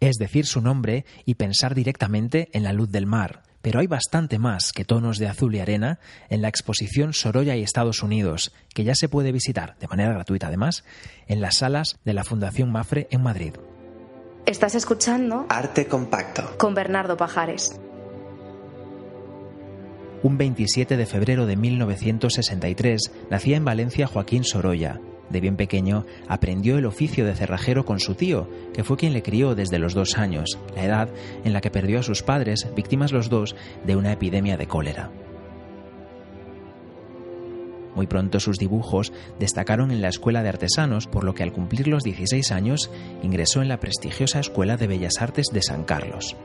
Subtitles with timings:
[0.00, 3.42] es decir su nombre y pensar directamente en la luz del mar.
[3.62, 5.98] Pero hay bastante más que tonos de azul y arena
[6.30, 10.46] en la exposición Sorolla y Estados Unidos, que ya se puede visitar, de manera gratuita
[10.46, 10.82] además,
[11.26, 13.52] en las salas de la Fundación Mafre en Madrid.
[14.46, 17.78] Estás escuchando Arte Compacto con Bernardo Pajares.
[20.22, 25.00] Un 27 de febrero de 1963 nacía en Valencia Joaquín Sorolla.
[25.30, 29.22] De bien pequeño aprendió el oficio de cerrajero con su tío, que fue quien le
[29.22, 31.08] crió desde los dos años, la edad
[31.44, 33.54] en la que perdió a sus padres, víctimas los dos
[33.86, 35.10] de una epidemia de cólera.
[37.94, 41.88] Muy pronto sus dibujos destacaron en la Escuela de Artesanos, por lo que al cumplir
[41.88, 42.90] los 16 años
[43.22, 46.36] ingresó en la prestigiosa Escuela de Bellas Artes de San Carlos.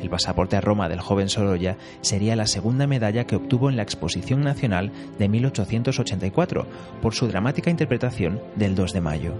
[0.00, 3.82] El pasaporte a Roma del joven Sorolla sería la segunda medalla que obtuvo en la
[3.82, 6.66] Exposición Nacional de 1884
[7.02, 9.34] por su dramática interpretación del 2 de mayo.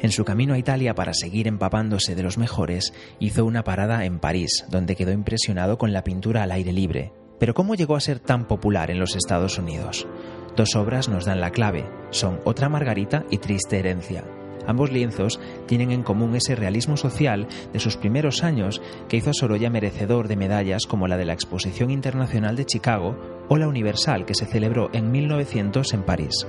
[0.00, 4.20] En su camino a Italia para seguir empapándose de los mejores, hizo una parada en
[4.20, 7.12] París, donde quedó impresionado con la pintura al aire libre.
[7.40, 10.06] Pero ¿cómo llegó a ser tan popular en los Estados Unidos?
[10.56, 14.24] Dos obras nos dan la clave, son Otra Margarita y Triste Herencia.
[14.68, 19.34] Ambos lienzos tienen en común ese realismo social de sus primeros años que hizo a
[19.34, 23.16] Sorolla merecedor de medallas como la de la Exposición Internacional de Chicago
[23.48, 26.46] o la Universal que se celebró en 1900 en París.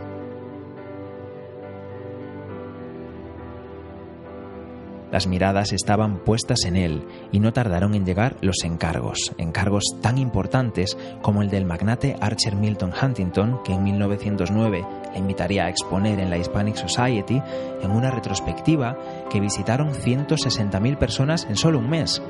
[5.11, 10.17] Las miradas estaban puestas en él y no tardaron en llegar los encargos, encargos tan
[10.17, 16.19] importantes como el del magnate Archer Milton Huntington, que en 1909 le invitaría a exponer
[16.19, 17.41] en la Hispanic Society
[17.81, 18.97] en una retrospectiva
[19.29, 22.21] que visitaron 160.000 personas en solo un mes.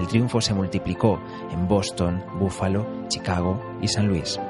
[0.00, 1.20] El triunfo se multiplicó
[1.52, 4.40] en Boston, Buffalo, Chicago y San Luis.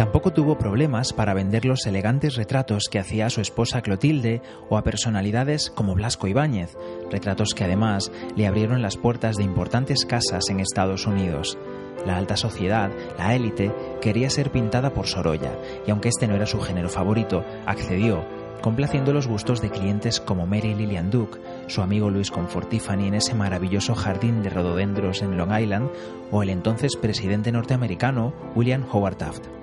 [0.00, 4.78] Tampoco tuvo problemas para vender los elegantes retratos que hacía a su esposa Clotilde o
[4.78, 6.74] a personalidades como Blasco Ibáñez,
[7.10, 11.58] retratos que además le abrieron las puertas de importantes casas en Estados Unidos.
[12.06, 15.52] La alta sociedad, la élite, quería ser pintada por Sorolla,
[15.86, 18.24] y aunque este no era su género favorito, accedió,
[18.62, 23.34] complaciendo los gustos de clientes como Mary Lillian Duke, su amigo Luis Confortifani en ese
[23.34, 25.90] maravilloso jardín de rododendros en Long Island,
[26.30, 29.60] o el entonces presidente norteamericano William Howard Taft.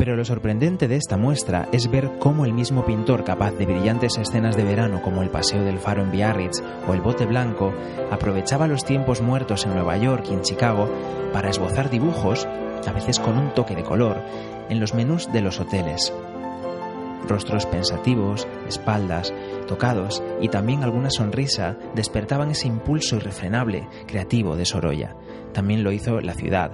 [0.00, 4.16] Pero lo sorprendente de esta muestra es ver cómo el mismo pintor capaz de brillantes
[4.16, 7.74] escenas de verano como el Paseo del Faro en Biarritz o el Bote Blanco
[8.10, 10.88] aprovechaba los tiempos muertos en Nueva York y en Chicago
[11.34, 14.16] para esbozar dibujos, a veces con un toque de color,
[14.70, 16.14] en los menús de los hoteles.
[17.28, 19.34] Rostros pensativos, espaldas,
[19.68, 25.14] tocados y también alguna sonrisa despertaban ese impulso irrefrenable, creativo de Sorolla.
[25.52, 26.72] También lo hizo la ciudad,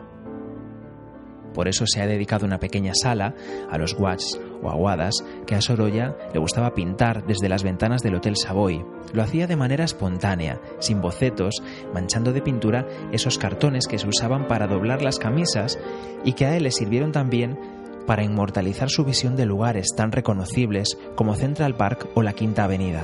[1.56, 3.34] por eso se ha dedicado una pequeña sala
[3.70, 4.22] a los watch
[4.62, 8.84] o aguadas que a Sorolla le gustaba pintar desde las ventanas del Hotel Savoy.
[9.14, 11.62] Lo hacía de manera espontánea, sin bocetos,
[11.94, 15.78] manchando de pintura esos cartones que se usaban para doblar las camisas
[16.24, 17.58] y que a él le sirvieron también
[18.06, 23.02] para inmortalizar su visión de lugares tan reconocibles como Central Park o la Quinta Avenida.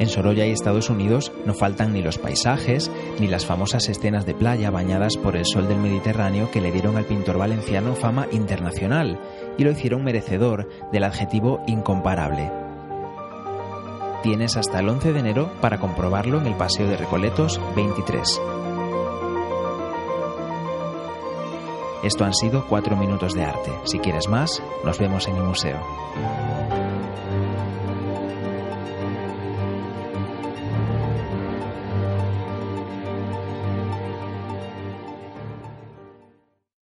[0.00, 2.90] En Sorolla y Estados Unidos no faltan ni los paisajes,
[3.20, 6.96] ni las famosas escenas de playa bañadas por el sol del Mediterráneo que le dieron
[6.96, 9.20] al pintor valenciano fama internacional
[9.58, 12.50] y lo hicieron merecedor del adjetivo incomparable.
[14.22, 18.40] Tienes hasta el 11 de enero para comprobarlo en el Paseo de Recoletos 23.
[22.02, 23.70] Esto han sido cuatro minutos de arte.
[23.84, 25.78] Si quieres más, nos vemos en el museo.